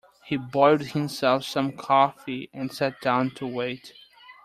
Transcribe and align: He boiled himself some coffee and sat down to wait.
He 0.25 0.35
boiled 0.35 0.81
himself 0.81 1.43
some 1.43 1.73
coffee 1.73 2.49
and 2.51 2.71
sat 2.73 2.99
down 3.01 3.35
to 3.35 3.45
wait. 3.45 3.93